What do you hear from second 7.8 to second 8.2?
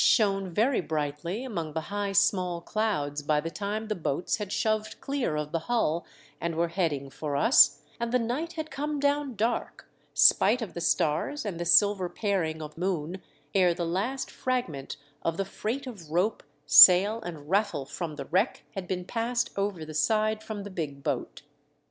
and the